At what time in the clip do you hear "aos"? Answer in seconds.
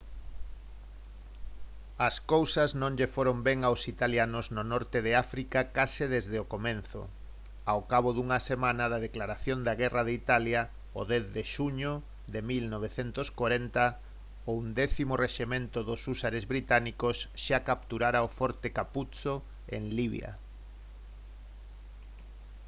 3.63-3.81